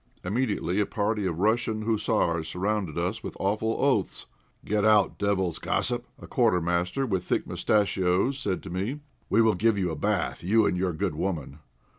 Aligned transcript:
Immediately 0.23 0.79
a 0.79 0.87
party 0.87 1.27
of 1.27 1.37
Russian 1.37 1.83
hussars 1.83 2.47
surrounded 2.47 2.97
us 2.97 3.21
with 3.21 3.37
awful 3.39 3.75
oaths. 3.79 4.25
"Get 4.65 4.83
out, 4.83 5.19
devil's 5.19 5.59
gossip!" 5.59 6.07
a 6.19 6.25
Quartermaster 6.25 7.05
with 7.05 7.23
thick 7.23 7.45
moustachios 7.45 8.39
said 8.39 8.63
to 8.63 8.71
me. 8.71 9.01
"We'll 9.29 9.53
give 9.53 9.77
you 9.77 9.91
a 9.91 9.95
bath, 9.95 10.43
you 10.43 10.65
and 10.65 10.75
your 10.75 10.93
good 10.93 11.13
woman!" 11.13 11.59